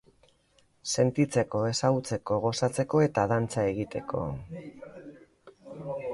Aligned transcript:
Sentitzeko, 0.93 1.61
ezagutzeko, 1.73 2.39
gozatzeko 2.47 3.03
eta 3.09 3.27
dantza 3.35 3.67
egiteko. 3.75 4.25